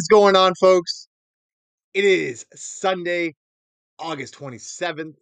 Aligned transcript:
is 0.00 0.08
going 0.08 0.34
on, 0.34 0.54
folks? 0.58 1.08
It 1.92 2.06
is 2.06 2.46
Sunday, 2.54 3.34
August 3.98 4.34
27th. 4.34 5.12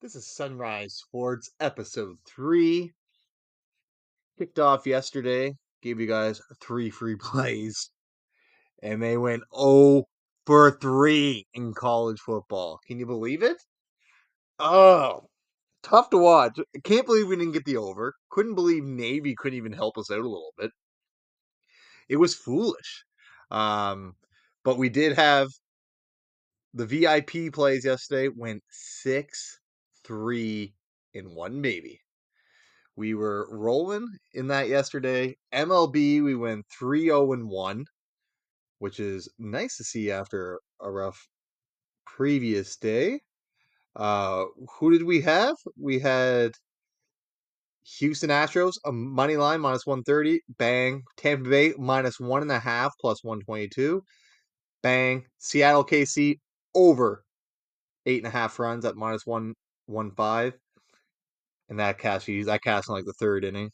This 0.00 0.14
is 0.14 0.26
Sunrise 0.26 0.94
Sports 0.94 1.50
episode 1.60 2.16
three. 2.26 2.92
Kicked 4.38 4.58
off 4.58 4.86
yesterday, 4.86 5.52
gave 5.82 6.00
you 6.00 6.06
guys 6.06 6.40
three 6.62 6.88
free 6.88 7.16
plays, 7.20 7.90
and 8.82 9.02
they 9.02 9.18
went 9.18 9.42
0 9.54 10.04
for 10.46 10.70
3 10.80 11.46
in 11.52 11.74
college 11.74 12.20
football. 12.20 12.80
Can 12.86 12.98
you 12.98 13.04
believe 13.04 13.42
it? 13.42 13.58
Oh, 14.58 15.24
tough 15.82 16.08
to 16.08 16.16
watch. 16.16 16.58
Can't 16.84 17.04
believe 17.04 17.28
we 17.28 17.36
didn't 17.36 17.52
get 17.52 17.66
the 17.66 17.76
over. 17.76 18.14
Couldn't 18.30 18.54
believe 18.54 18.82
Navy 18.82 19.34
couldn't 19.36 19.58
even 19.58 19.72
help 19.72 19.98
us 19.98 20.10
out 20.10 20.20
a 20.20 20.22
little 20.22 20.54
bit. 20.56 20.70
It 22.08 22.16
was 22.16 22.34
foolish. 22.34 23.04
Um, 23.50 24.14
but 24.64 24.78
we 24.78 24.88
did 24.88 25.16
have 25.16 25.48
the 26.74 26.86
VIP 26.86 27.52
plays 27.52 27.84
yesterday 27.84 28.28
went 28.28 28.62
six, 28.70 29.60
three, 30.04 30.74
and 31.14 31.34
one 31.34 31.60
baby. 31.62 32.00
We 32.96 33.14
were 33.14 33.48
rolling 33.50 34.08
in 34.34 34.48
that 34.48 34.68
yesterday. 34.68 35.36
MLB, 35.52 36.22
we 36.22 36.34
went 36.34 36.66
3 36.78 37.04
0 37.04 37.32
and 37.32 37.48
1, 37.48 37.84
which 38.78 39.00
is 39.00 39.28
nice 39.38 39.76
to 39.78 39.84
see 39.84 40.10
after 40.10 40.60
a 40.80 40.90
rough 40.90 41.28
previous 42.06 42.76
day. 42.76 43.20
Uh, 43.96 44.44
who 44.78 44.90
did 44.90 45.04
we 45.04 45.22
have? 45.22 45.56
We 45.76 45.98
had 46.00 46.52
Houston 47.98 48.30
Astros, 48.30 48.74
a 48.84 48.92
money 48.92 49.36
line 49.36 49.60
minus 49.60 49.86
130. 49.86 50.40
Bang. 50.58 51.02
Tampa 51.16 51.48
Bay 51.48 51.74
minus 51.78 52.20
one 52.20 52.42
and 52.42 52.52
a 52.52 52.58
half 52.58 52.92
plus 53.00 53.24
122. 53.24 54.02
Bang. 54.82 55.24
Seattle 55.38 55.84
KC 55.84 56.38
over 56.74 57.24
eight 58.06 58.18
and 58.18 58.26
a 58.26 58.30
half 58.30 58.58
runs 58.58 58.84
at 58.84 58.96
minus 58.96 59.26
one 59.26 59.54
one 59.86 60.10
five. 60.12 60.54
And 61.68 61.78
that 61.78 61.98
cast 61.98 62.26
that 62.26 62.62
cast 62.62 62.88
in 62.88 62.94
like 62.94 63.04
the 63.04 63.12
third 63.14 63.44
inning. 63.44 63.70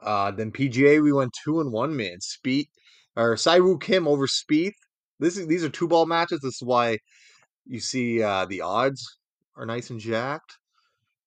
Uh 0.00 0.30
then 0.30 0.52
PGA 0.52 1.02
we 1.02 1.12
went 1.12 1.32
two 1.44 1.60
and 1.60 1.72
one 1.72 1.96
man. 1.96 2.20
Speed 2.20 2.66
or 3.16 3.34
Siwoo 3.34 3.80
Kim 3.80 4.08
over 4.08 4.26
Spieth. 4.26 4.72
This 5.20 5.36
is 5.36 5.46
these 5.46 5.64
are 5.64 5.68
two 5.68 5.88
ball 5.88 6.06
matches. 6.06 6.40
This 6.42 6.54
is 6.54 6.62
why 6.62 6.98
you 7.66 7.80
see 7.80 8.22
uh 8.22 8.46
the 8.46 8.60
odds 8.60 9.18
are 9.56 9.66
nice 9.66 9.90
and 9.90 10.00
jacked. 10.00 10.58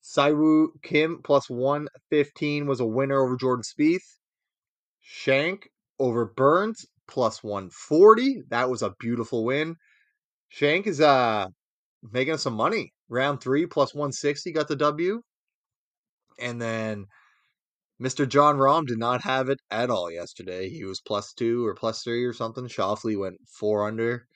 Siwoo 0.05 0.67
Kim 0.83 1.21
plus 1.23 1.49
115 1.49 2.67
was 2.67 2.79
a 2.79 2.85
winner 2.85 3.19
over 3.19 3.35
Jordan 3.35 3.63
Spieth. 3.63 4.19
Schenk 5.01 5.69
over 5.99 6.25
Burns 6.25 6.85
plus 7.07 7.43
140. 7.43 8.43
That 8.49 8.69
was 8.69 8.83
a 8.83 8.93
beautiful 8.99 9.43
win. 9.43 9.75
Schenk 10.49 10.85
is 10.85 11.01
uh 11.01 11.47
making 12.11 12.37
some 12.37 12.53
money. 12.53 12.93
Round 13.09 13.41
three 13.41 13.65
plus 13.65 13.93
160 13.95 14.51
got 14.51 14.67
the 14.67 14.75
W. 14.75 15.21
And 16.39 16.61
then 16.61 17.05
Mr. 18.01 18.27
Jon 18.27 18.57
Rahm 18.57 18.85
did 18.85 18.99
not 18.99 19.21
have 19.23 19.49
it 19.49 19.59
at 19.71 19.89
all 19.89 20.11
yesterday. 20.11 20.69
He 20.69 20.83
was 20.83 21.01
plus 21.01 21.33
two 21.33 21.65
or 21.65 21.73
plus 21.73 22.03
three 22.03 22.25
or 22.25 22.33
something. 22.33 22.67
Schauffele 22.67 23.17
went 23.17 23.37
four 23.47 23.87
under. 23.87 24.27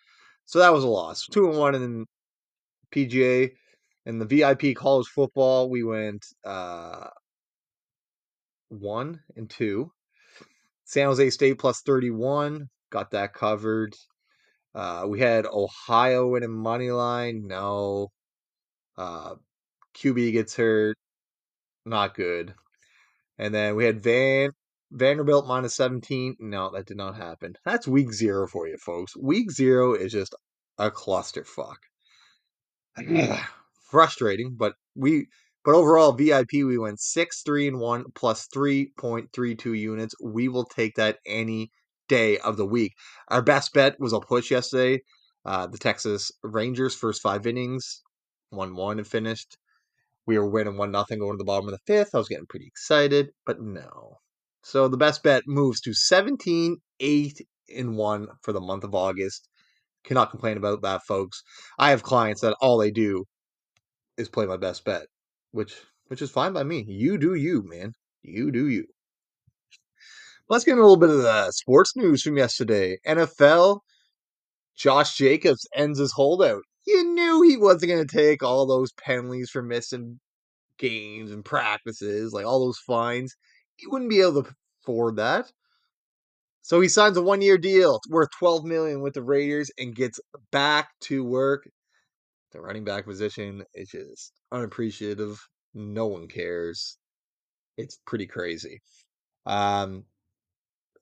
So 0.45 0.59
that 0.59 0.73
was 0.73 0.83
a 0.83 0.87
loss. 0.87 1.27
Two 1.27 1.49
and 1.49 1.57
one 1.59 1.75
in 1.75 2.05
PGA. 2.91 3.51
In 4.09 4.17
the 4.17 4.25
VIP 4.25 4.75
college 4.75 5.05
football, 5.05 5.69
we 5.69 5.83
went 5.83 6.25
uh, 6.43 7.09
one 8.69 9.19
and 9.35 9.47
two. 9.47 9.91
San 10.83 11.05
Jose 11.05 11.29
State 11.29 11.59
plus 11.59 11.81
31. 11.81 12.69
Got 12.91 13.11
that 13.11 13.35
covered. 13.35 13.93
Uh, 14.73 15.05
we 15.07 15.19
had 15.19 15.45
Ohio 15.45 16.25
winning 16.25 16.57
money 16.57 16.89
line. 16.89 17.45
No. 17.45 18.08
Uh, 18.97 19.36
QB 19.95 20.31
gets 20.31 20.55
hurt. 20.55 20.97
Not 21.86 22.15
good. 22.15 22.55
And 23.37 23.53
then 23.53 23.76
we 23.76 23.86
had 23.86 24.02
Van 24.02 24.49
Vanderbilt 24.91 25.45
minus 25.45 25.76
17. 25.76 26.37
No, 26.39 26.71
that 26.71 26.87
did 26.87 26.97
not 26.97 27.15
happen. 27.15 27.53
That's 27.64 27.87
week 27.87 28.11
zero 28.11 28.47
for 28.47 28.67
you, 28.67 28.77
folks. 28.77 29.15
Week 29.15 29.52
zero 29.52 29.93
is 29.93 30.11
just 30.11 30.33
a 30.80 30.89
clusterfuck. 30.89 31.77
Frustrating, 33.89 34.55
but 34.58 34.73
we 34.95 35.27
but 35.66 35.76
overall 35.76 36.11
VIP 36.14 36.52
we 36.54 36.77
went 36.77 37.00
6 37.00 37.42
3 37.44 37.67
and 37.67 37.80
1 37.80 38.05
plus 38.16 38.48
3.32 38.48 39.77
units. 39.77 40.16
We 40.23 40.48
will 40.48 40.66
take 40.66 40.95
that 40.95 41.17
any 41.26 41.72
day 42.08 42.38
of 42.39 42.58
the 42.58 42.66
week. 42.66 42.94
Our 43.30 43.42
best 43.42 43.73
bet 43.73 44.00
was 44.00 44.14
a 44.14 44.20
push 44.20 44.52
yesterday. 44.52 45.02
Uh, 45.45 45.67
the 45.67 45.77
Texas 45.77 46.32
Rangers 46.44 46.95
first 46.95 47.22
five 47.22 47.48
innings, 47.48 48.02
one 48.50 48.76
one 48.76 49.00
and 49.00 49.08
finished. 49.08 49.58
We 50.26 50.38
were 50.38 50.50
winning 50.50 50.77
one 50.77 50.92
nothing 50.92 51.20
going 51.20 51.33
to 51.33 51.38
the 51.38 51.45
bottom 51.45 51.67
of 51.67 51.71
the 51.71 51.80
fifth. 51.88 52.14
I 52.14 52.20
was 52.20 52.27
getting 52.27 52.45
pretty 52.45 52.67
excited, 52.67 53.30
but 53.45 53.60
no. 53.60 54.20
So 54.64 54.88
the 54.88 54.98
best 54.98 55.23
bet 55.23 55.44
moves 55.48 55.82
to 55.82 55.94
17, 55.94 56.77
8, 57.00 57.48
and 57.76 57.95
1 57.95 58.27
for 58.44 58.54
the 58.54 58.61
month 58.61 58.83
of 58.83 58.94
August. 58.94 59.48
Cannot 60.04 60.30
complain 60.30 60.58
about 60.58 60.82
that, 60.83 61.02
folks. 61.08 61.42
I 61.77 61.89
have 61.92 62.04
clients 62.04 62.42
that 62.42 62.56
all 62.61 62.77
they 62.77 62.92
do 62.92 63.26
is 64.19 64.30
play 64.30 64.45
my 64.45 64.57
best 64.57 64.85
bet, 64.85 65.07
which 65.52 65.73
which 66.07 66.21
is 66.21 66.31
fine 66.31 66.53
by 66.53 66.63
me. 66.63 66.83
You 66.87 67.17
do 67.17 67.35
you, 67.35 67.63
man. 67.63 67.93
You 68.21 68.52
do 68.52 68.67
you. 68.67 68.85
Let's 70.49 70.65
get 70.65 70.77
a 70.77 70.81
little 70.81 70.97
bit 70.97 71.11
of 71.11 71.21
the 71.21 71.52
sports 71.52 71.95
news 71.95 72.23
from 72.23 72.35
yesterday. 72.35 72.97
NFL, 73.08 73.81
Josh 74.75 75.15
Jacobs 75.15 75.67
ends 75.75 75.99
his 75.99 76.11
holdout. 76.11 76.63
You 76.87 77.03
knew 77.13 77.43
he 77.43 77.55
wasn't 77.55 77.91
going 77.91 78.08
to 78.08 78.17
take 78.17 78.41
all 78.41 78.65
those 78.65 78.91
penalties 78.93 79.52
for 79.52 79.61
missing 79.61 80.19
games 80.79 81.31
and 81.31 81.45
practices, 81.45 82.33
like 82.33 82.45
all 82.45 82.65
those 82.65 82.79
fines. 82.79 83.35
He 83.75 83.85
wouldn't 83.85 84.09
be 84.09 84.21
able 84.21 84.43
to 84.43 84.53
afford 84.81 85.17
that. 85.17 85.52
So 86.63 86.81
he 86.81 86.87
signs 86.87 87.17
a 87.17 87.21
one-year 87.21 87.59
deal 87.59 87.99
worth 88.09 88.29
12 88.39 88.63
million 88.63 89.02
with 89.02 89.13
the 89.13 89.23
Raiders 89.23 89.69
and 89.77 89.95
gets 89.95 90.19
back 90.52 90.89
to 91.02 91.23
work. 91.23 91.69
The 92.52 92.61
running 92.61 92.83
back 92.83 93.05
position 93.05 93.64
is 93.73 93.89
just 93.89 94.33
unappreciative. 94.52 95.39
No 95.73 96.08
one 96.08 96.27
cares. 96.27 96.98
It's 97.77 97.99
pretty 98.05 98.26
crazy. 98.27 98.82
Um, 99.45 100.05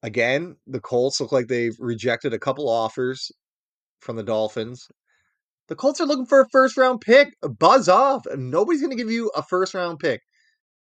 again, 0.03 0.57
the 0.67 0.79
Colts 0.79 1.21
look 1.21 1.31
like 1.31 1.47
they've 1.47 1.75
rejected 1.79 2.33
a 2.33 2.39
couple 2.39 2.69
offers 2.69 3.31
from 4.01 4.15
the 4.15 4.23
Dolphins. 4.23 4.87
The 5.69 5.75
Colts 5.75 5.99
are 5.99 6.05
looking 6.05 6.25
for 6.25 6.41
a 6.41 6.49
first 6.49 6.77
round 6.77 7.01
pick. 7.01 7.33
Buzz 7.41 7.89
off. 7.89 8.23
Nobody's 8.35 8.81
going 8.81 8.95
to 8.95 9.01
give 9.01 9.11
you 9.11 9.31
a 9.35 9.43
first 9.43 9.73
round 9.73 9.99
pick. 9.99 10.21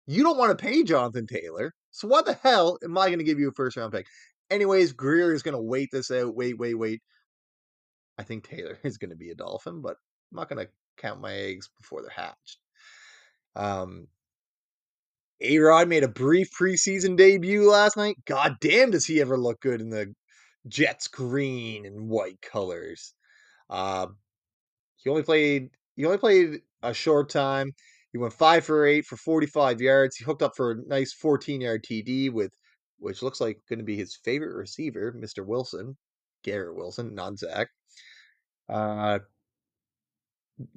You 0.07 0.23
don't 0.23 0.39
want 0.39 0.57
to 0.57 0.63
pay 0.63 0.83
Jonathan 0.83 1.27
Taylor. 1.27 1.73
So 1.91 2.09
what 2.09 2.25
the 2.27 2.39
hell 2.43 2.79
am 2.83 2.99
I 2.99 3.07
going 3.07 3.19
to 3.19 3.25
give 3.25 3.39
you 3.39 3.49
a 3.49 3.53
first 3.53 3.77
round 3.77 3.93
pick? 3.93 4.07
Anyways, 4.51 4.93
Grier 4.93 5.33
is 5.33 5.43
going 5.43 5.57
to 5.57 5.63
wait 5.63 5.89
this 5.93 6.11
out. 6.11 6.35
Wait, 6.35 6.59
wait, 6.59 6.75
wait. 6.75 7.01
I 8.19 8.23
think 8.23 8.45
Taylor 8.49 8.79
is 8.85 8.99
going 8.99 9.11
to 9.11 9.17
be 9.17 9.31
a 9.31 9.35
Dolphin, 9.35 9.81
but 9.83 9.97
I'm 10.33 10.37
not 10.37 10.49
going 10.49 10.65
to 10.65 10.73
count 10.97 11.21
my 11.21 11.33
eggs 11.33 11.69
before 11.79 12.01
they're 12.01 12.11
hatched. 12.11 12.59
Um, 13.55 14.09
a 15.43 15.59
Rod 15.59 15.89
made 15.89 16.05
a 16.05 16.09
brief 16.09 16.51
preseason 16.59 17.17
debut 17.17 17.69
last 17.69 17.97
night. 17.97 18.17
God 18.25 18.57
damn, 18.61 18.91
does 18.91 19.05
he 19.05 19.21
ever 19.21 19.37
look 19.37 19.61
good 19.61 19.81
in 19.81 19.91
the 19.91 20.15
Jets 20.69 21.09
green 21.09 21.85
and 21.85 22.09
white 22.09 22.41
colors? 22.41 23.13
Uh, 23.69 24.07
he 24.97 25.11
only 25.11 25.23
played. 25.23 25.71
He 25.97 26.07
only 26.07 26.19
played 26.19 26.63
a 26.83 26.95
short 26.95 27.29
time. 27.29 27.73
He 28.13 28.19
went 28.19 28.33
five 28.33 28.65
for 28.65 28.87
eight 28.87 29.05
for 29.05 29.17
45 29.17 29.81
yards. 29.81 30.17
He 30.17 30.25
hooked 30.25 30.43
up 30.43 30.57
for 30.57 30.73
a 30.73 30.87
nice 30.87 31.13
14 31.13 31.61
yard 31.61 31.85
TD 31.85 32.33
with, 32.33 32.53
which 32.99 33.23
looks 33.23 33.41
like 33.41 33.59
going 33.69 33.81
to 33.81 33.85
be 33.85 33.97
his 33.97 34.17
favorite 34.23 34.55
receiver, 34.55 35.13
Mr. 35.13 35.45
Wilson, 35.45 35.97
Garrett 36.45 36.77
Wilson, 36.77 37.15
not 37.15 37.39
Zach. 37.39 37.69
Uh, 38.69 39.19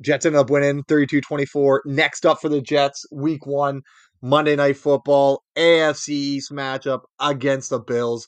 Jets 0.01 0.25
ended 0.25 0.39
up 0.39 0.49
winning 0.49 0.83
32 0.83 1.21
24. 1.21 1.83
Next 1.85 2.25
up 2.25 2.39
for 2.39 2.49
the 2.49 2.61
Jets, 2.61 3.05
week 3.11 3.45
one, 3.45 3.81
Monday 4.21 4.55
Night 4.55 4.77
Football, 4.77 5.43
AFC 5.57 6.09
East 6.09 6.51
matchup 6.51 7.01
against 7.19 7.69
the 7.69 7.79
Bills. 7.79 8.27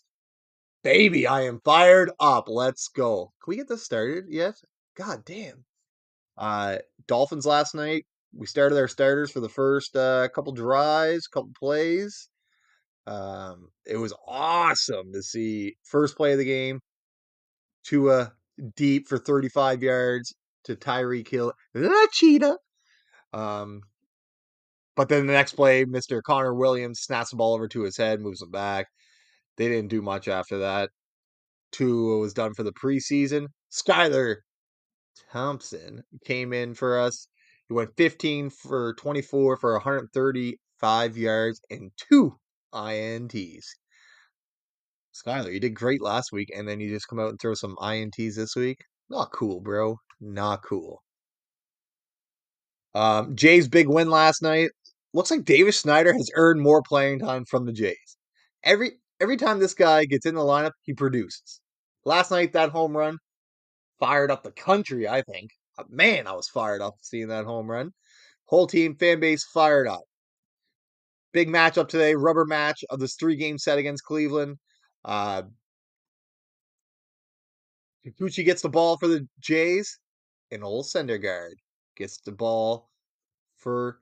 Baby, 0.83 1.27
I 1.27 1.41
am 1.41 1.59
fired 1.65 2.11
up. 2.19 2.45
Let's 2.47 2.87
go. 2.87 3.31
Can 3.43 3.51
we 3.51 3.57
get 3.57 3.67
this 3.67 3.83
started 3.83 4.25
yet? 4.29 4.55
God 4.95 5.25
damn. 5.25 5.65
Uh, 6.37 6.77
Dolphins 7.07 7.45
last 7.45 7.75
night. 7.75 8.05
We 8.33 8.45
started 8.45 8.77
our 8.77 8.87
starters 8.87 9.31
for 9.31 9.39
the 9.39 9.49
first 9.49 9.95
uh, 9.95 10.27
couple 10.29 10.53
drives, 10.53 11.27
couple 11.27 11.51
plays. 11.57 12.29
Um, 13.07 13.69
it 13.85 13.97
was 13.97 14.13
awesome 14.27 15.13
to 15.13 15.23
see 15.23 15.75
first 15.83 16.17
play 16.17 16.33
of 16.33 16.37
the 16.37 16.45
game. 16.45 16.81
Tua 17.83 18.33
deep 18.75 19.07
for 19.07 19.17
35 19.17 19.81
yards 19.81 20.35
to 20.67 20.75
Tyreek 20.75 21.27
Hill, 21.27 21.53
the 21.73 22.07
cheetah. 22.13 22.57
Um, 23.33 23.81
but 24.95 25.09
then 25.09 25.27
the 25.27 25.33
next 25.33 25.53
play, 25.53 25.85
Mr. 25.85 26.21
Connor 26.23 26.53
Williams 26.53 27.01
snaps 27.01 27.31
the 27.31 27.35
ball 27.35 27.53
over 27.53 27.67
to 27.67 27.83
his 27.83 27.97
head, 27.97 28.19
moves 28.19 28.41
him 28.41 28.51
back. 28.51 28.87
They 29.57 29.67
didn't 29.67 29.89
do 29.89 30.01
much 30.01 30.27
after 30.27 30.59
that. 30.59 30.89
Tua 31.71 32.17
was 32.17 32.33
done 32.33 32.53
for 32.53 32.63
the 32.63 32.73
preseason. 32.73 33.47
Skylar 33.71 34.37
Thompson 35.31 36.03
came 36.25 36.53
in 36.53 36.73
for 36.73 36.99
us. 36.99 37.27
He 37.67 37.73
went 37.73 37.95
15 37.97 38.49
for 38.49 38.93
24 38.95 39.57
for 39.57 39.73
135 39.73 41.17
yards 41.17 41.61
and 41.69 41.91
two 41.97 42.37
INTs. 42.73 43.65
Skylar, 45.13 45.51
you 45.51 45.59
did 45.59 45.73
great 45.75 46.01
last 46.01 46.31
week, 46.31 46.49
and 46.55 46.67
then 46.67 46.79
you 46.79 46.89
just 46.89 47.07
come 47.07 47.19
out 47.19 47.29
and 47.29 47.39
throw 47.39 47.55
some 47.55 47.75
INTs 47.77 48.35
this 48.35 48.55
week. 48.55 48.85
Not 49.09 49.31
cool, 49.31 49.61
bro. 49.61 49.97
Not 50.19 50.63
cool. 50.63 51.01
Um, 52.95 53.35
Jays' 53.35 53.67
big 53.67 53.87
win 53.87 54.09
last 54.09 54.41
night. 54.41 54.71
Looks 55.13 55.31
like 55.31 55.45
Davis 55.45 55.81
Schneider 55.81 56.13
has 56.13 56.31
earned 56.35 56.61
more 56.61 56.81
playing 56.81 57.19
time 57.19 57.45
from 57.45 57.65
the 57.65 57.71
Jays. 57.71 58.17
Every 58.63 58.93
every 59.19 59.37
time 59.37 59.59
this 59.59 59.73
guy 59.73 60.05
gets 60.05 60.25
in 60.25 60.35
the 60.35 60.41
lineup, 60.41 60.71
he 60.81 60.93
produces. 60.93 61.61
Last 62.05 62.31
night, 62.31 62.53
that 62.53 62.71
home 62.71 62.95
run 62.95 63.17
fired 63.99 64.31
up 64.31 64.43
the 64.43 64.51
country, 64.51 65.07
I 65.07 65.21
think. 65.21 65.51
Uh, 65.77 65.83
man, 65.89 66.27
I 66.27 66.33
was 66.33 66.49
fired 66.49 66.81
up 66.81 66.95
seeing 67.01 67.27
that 67.27 67.45
home 67.45 67.69
run. 67.69 67.91
Whole 68.45 68.67
team, 68.67 68.95
fan 68.95 69.19
base 69.19 69.45
fired 69.53 69.87
up. 69.87 70.03
Big 71.33 71.49
matchup 71.49 71.87
today, 71.87 72.15
rubber 72.15 72.45
match 72.45 72.83
of 72.89 72.99
this 72.99 73.15
three 73.15 73.35
game 73.35 73.57
set 73.57 73.77
against 73.77 74.03
Cleveland. 74.05 74.57
Uh, 75.05 75.43
Kikuchi 78.05 78.45
gets 78.45 78.61
the 78.61 78.69
ball 78.69 78.97
for 78.97 79.07
the 79.07 79.27
Jays, 79.39 79.99
and 80.51 80.63
old 80.63 80.85
Syndergaard 80.85 81.55
gets 81.95 82.17
the 82.21 82.31
ball 82.31 82.89
for 83.55 83.99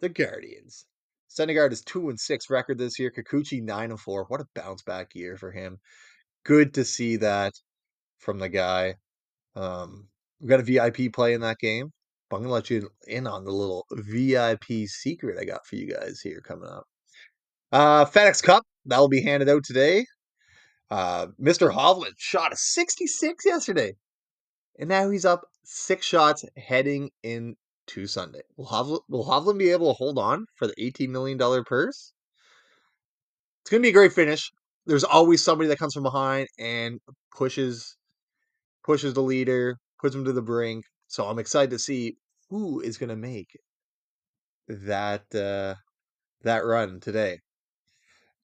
the 0.00 0.08
Guardians. 0.08 0.86
Syndergaard 1.28 1.72
is 1.72 1.82
two 1.82 2.08
and 2.08 2.18
six 2.18 2.48
record 2.50 2.78
this 2.78 2.98
year. 2.98 3.10
Kikuchi 3.10 3.62
nine 3.62 3.90
and 3.90 4.00
four. 4.00 4.24
What 4.24 4.40
a 4.40 4.46
bounce 4.54 4.82
back 4.82 5.14
year 5.14 5.36
for 5.36 5.50
him. 5.50 5.78
Good 6.44 6.74
to 6.74 6.84
see 6.84 7.16
that 7.16 7.52
from 8.18 8.38
the 8.38 8.48
guy. 8.48 8.94
Um, 9.54 10.08
we 10.40 10.48
got 10.48 10.60
a 10.60 10.62
VIP 10.62 11.12
play 11.12 11.34
in 11.34 11.40
that 11.40 11.58
game. 11.58 11.92
But 12.28 12.36
I'm 12.36 12.42
gonna 12.42 12.54
let 12.54 12.70
you 12.70 12.88
in 13.06 13.26
on 13.26 13.44
the 13.44 13.52
little 13.52 13.86
VIP 13.90 14.88
secret 14.88 15.38
I 15.38 15.44
got 15.44 15.66
for 15.66 15.76
you 15.76 15.92
guys 15.92 16.20
here 16.20 16.40
coming 16.40 16.68
up. 16.68 16.84
Uh, 17.70 18.04
FedEx 18.04 18.42
Cup 18.42 18.64
that'll 18.84 19.08
be 19.08 19.22
handed 19.22 19.48
out 19.48 19.64
today. 19.64 20.06
Uh, 20.90 21.28
Mr. 21.40 21.72
Hovland 21.72 22.14
shot 22.16 22.52
a 22.52 22.56
66 22.56 23.44
yesterday, 23.44 23.94
and 24.78 24.88
now 24.88 25.10
he's 25.10 25.24
up 25.24 25.46
six 25.68 26.06
shots 26.06 26.44
heading 26.56 27.10
into 27.22 28.06
Sunday. 28.06 28.42
Will 28.56 28.66
Hovland, 28.66 29.00
will 29.08 29.24
Hovland 29.24 29.58
be 29.58 29.70
able 29.70 29.88
to 29.92 29.98
hold 29.98 30.18
on 30.18 30.46
for 30.54 30.66
the 30.66 30.74
18 30.78 31.10
million 31.10 31.36
dollar 31.36 31.64
purse? 31.64 32.12
It's 33.62 33.70
gonna 33.70 33.82
be 33.82 33.88
a 33.88 33.92
great 33.92 34.12
finish. 34.12 34.52
There's 34.86 35.04
always 35.04 35.42
somebody 35.42 35.68
that 35.68 35.78
comes 35.78 35.94
from 35.94 36.04
behind 36.04 36.48
and 36.58 37.00
pushes 37.36 37.96
pushes 38.84 39.14
the 39.14 39.22
leader, 39.22 39.76
puts 40.00 40.14
him 40.14 40.24
to 40.24 40.32
the 40.32 40.40
brink. 40.40 40.84
So 41.08 41.24
I'm 41.26 41.40
excited 41.40 41.70
to 41.70 41.78
see 41.78 42.16
who 42.48 42.80
is 42.80 42.98
going 42.98 43.08
to 43.08 43.16
make 43.16 43.58
that 44.68 45.22
uh, 45.34 45.74
that 46.42 46.64
run 46.64 47.00
today, 47.00 47.40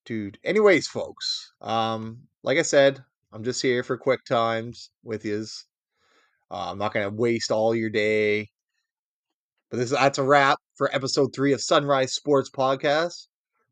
dude. 0.05 0.39
Anyways, 0.45 0.89
folks, 0.89 1.53
um, 1.61 2.23
like 2.43 2.59
I 2.59 2.63
said, 2.63 3.05
I'm 3.33 3.45
just 3.45 3.63
here 3.63 3.83
for 3.83 3.97
quick 3.97 4.25
times 4.25 4.91
with 5.05 5.25
yous. 5.25 5.67
Uh, 6.53 6.71
I'm 6.71 6.79
not 6.79 6.93
going 6.93 7.09
to 7.09 7.17
waste 7.17 7.51
all 7.51 7.75
your 7.75 7.89
day. 7.89 8.49
But 9.71 9.79
this 9.79 9.91
that's 9.91 10.19
a 10.19 10.23
wrap 10.23 10.59
for 10.77 10.95
episode 10.95 11.31
three 11.35 11.55
of 11.55 11.63
Sunrise 11.63 12.13
Sports 12.15 12.51
Podcast. 12.51 13.29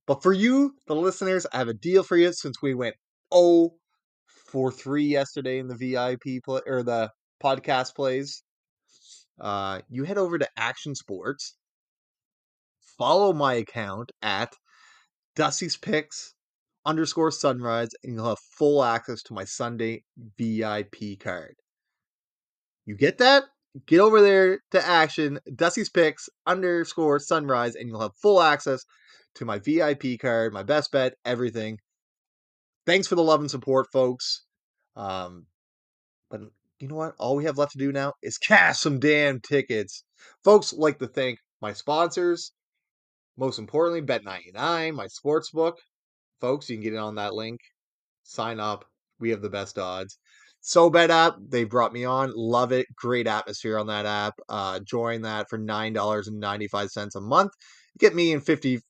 But 0.06 0.23
for 0.23 0.32
you, 0.32 0.73
the 0.87 0.97
listeners, 0.97 1.47
I 1.53 1.59
have 1.59 1.69
a 1.69 1.75
deal 1.75 2.03
for 2.03 2.17
you 2.17 2.32
since 2.32 2.62
we 2.62 2.75
went 2.75 2.97
0 3.35 3.73
for 4.50 4.73
3 4.73 5.05
yesterday 5.05 5.59
in 5.59 5.69
the 5.69 5.77
VIP 5.77 6.43
play 6.43 6.62
or 6.67 6.82
the 6.82 7.11
podcast 7.44 7.94
plays. 7.94 8.43
Uh, 9.38 9.81
you 9.91 10.05
head 10.05 10.19
over 10.19 10.38
to 10.38 10.49
Action 10.56 10.94
Sports, 10.94 11.56
follow 12.99 13.35
my 13.35 13.55
account 13.55 14.11
at 14.23 14.53
Dusty's 15.37 15.77
Picks 15.77 16.35
underscore 16.87 17.31
Sunrise, 17.31 17.91
and 18.03 18.15
you'll 18.15 18.29
have 18.29 18.38
full 18.59 18.82
access 18.82 19.23
to 19.25 19.35
my 19.35 19.44
Sunday 19.44 20.03
VIP 20.38 21.21
card. 21.21 21.55
You 22.87 22.97
get 22.97 23.19
that? 23.19 23.44
Get 23.87 24.00
over 24.00 24.21
there 24.21 24.61
to 24.73 24.85
Action, 24.85 25.38
Dusty's 25.55 25.88
Picks 25.88 26.29
underscore 26.47 27.21
Sunrise, 27.21 27.77
and 27.77 27.88
you'll 27.88 28.00
have 28.00 28.17
full 28.21 28.43
access 28.43 28.85
to 29.37 29.44
my 29.44 29.59
VIP 29.59 30.19
card, 30.21 30.53
my 30.53 30.65
best 30.65 30.91
bet, 30.91 31.15
everything. 31.25 31.79
Thanks 32.87 33.06
for 33.06 33.15
the 33.15 33.23
love 33.23 33.41
and 33.41 33.50
support, 33.50 33.87
folks. 33.93 34.43
Um, 34.97 35.47
but 36.31 36.41
you 36.81 36.88
know 36.88 36.97
what? 36.97 37.15
All 37.19 37.37
we 37.37 37.44
have 37.44 37.59
left 37.59 37.73
to 37.73 37.79
do 37.79 37.93
now 37.93 38.15
is 38.23 38.38
cash 38.38 38.81
some 38.81 38.99
damn 38.99 39.41
tickets. 39.41 40.03
Folks, 40.43 40.73
like 40.73 40.99
to 40.99 41.06
thank 41.06 41.38
my 41.61 41.73
sponsors. 41.73 42.53
Most 43.37 43.59
importantly, 43.59 44.03
Bet99, 44.03 44.94
my 44.94 45.06
sports 45.06 45.50
book. 45.50 45.79
Folks, 46.41 46.69
you 46.69 46.77
can 46.77 46.82
get 46.82 46.94
it 46.94 46.99
on 46.99 47.15
that 47.17 47.35
link. 47.35 47.61
Sign 48.25 48.59
up. 48.59 48.85
We 49.21 49.31
have 49.31 49.43
the 49.43 49.50
best 49.50 49.79
odds. 49.79 50.19
SoBet 50.62 51.08
app, 51.08 51.36
they 51.48 51.64
brought 51.64 51.92
me 51.92 52.04
on. 52.04 52.32
Love 52.36 52.72
it. 52.72 52.86
Great 52.94 53.26
atmosphere 53.26 53.78
on 53.78 53.86
that 53.86 54.06
app. 54.06 54.34
Uh, 54.48 54.80
join 54.80 55.22
that 55.22 55.48
for 55.48 55.58
$9.95 55.58 57.14
a 57.14 57.20
month. 57.20 57.52
Get 57.98 58.14
me 58.14 58.32
and 58.32 58.44
50, 58.44 58.80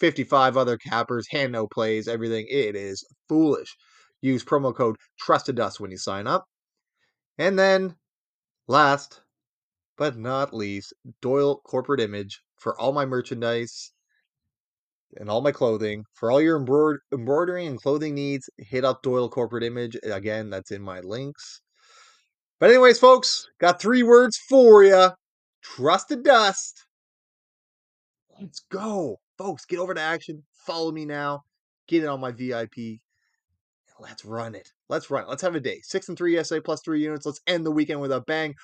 55 0.00 0.56
other 0.56 0.76
cappers, 0.76 1.26
hand 1.30 1.52
no 1.52 1.66
plays, 1.66 2.08
everything. 2.08 2.46
It 2.50 2.76
is 2.76 3.04
foolish. 3.28 3.76
Use 4.20 4.44
promo 4.44 4.74
code 4.74 4.96
TrustedUs 5.24 5.78
when 5.78 5.90
you 5.90 5.98
sign 5.98 6.26
up. 6.26 6.46
And 7.38 7.58
then, 7.58 7.96
last 8.66 9.20
but 9.96 10.16
not 10.16 10.54
least, 10.54 10.92
Doyle 11.22 11.60
Corporate 11.64 12.00
Image 12.00 12.40
for 12.58 12.78
all 12.78 12.92
my 12.92 13.06
merchandise 13.06 13.92
and 15.18 15.30
all 15.30 15.40
my 15.40 15.52
clothing. 15.52 16.04
For 16.14 16.30
all 16.30 16.40
your 16.40 16.58
embroid- 16.58 16.98
embroidery 17.12 17.66
and 17.66 17.80
clothing 17.80 18.14
needs, 18.14 18.48
hit 18.58 18.84
up 18.84 19.02
Doyle 19.02 19.28
Corporate 19.28 19.64
Image. 19.64 19.96
Eh, 20.02 20.10
again, 20.10 20.50
that's 20.50 20.70
in 20.70 20.82
my 20.82 21.00
links. 21.00 21.60
But, 22.58 22.70
anyways, 22.70 22.98
folks, 22.98 23.48
got 23.60 23.80
three 23.80 24.02
words 24.02 24.36
for 24.36 24.82
you 24.82 25.10
Trusted 25.62 26.22
Dust. 26.22 26.86
Let's 28.40 28.60
go. 28.70 29.20
Folks, 29.38 29.64
get 29.64 29.78
over 29.78 29.94
to 29.94 30.00
action. 30.00 30.42
Follow 30.66 30.92
me 30.92 31.04
now. 31.04 31.44
Get 31.88 32.02
it 32.02 32.08
on 32.08 32.20
my 32.20 32.32
VIP. 32.32 33.00
Let's 33.98 34.24
run 34.24 34.54
it. 34.54 34.70
Let's 34.88 35.10
run 35.10 35.24
it. 35.24 35.28
Let's 35.28 35.42
have 35.42 35.54
a 35.54 35.60
day. 35.60 35.80
Six 35.82 36.08
and 36.08 36.18
three 36.18 36.42
SA 36.42 36.60
plus 36.60 36.82
three 36.82 37.02
units. 37.02 37.24
Let's 37.24 37.40
end 37.46 37.64
the 37.64 37.70
weekend 37.70 38.00
with 38.00 38.12
a 38.12 38.20
bang. 38.20 38.54